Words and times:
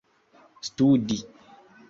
studi 0.71 1.17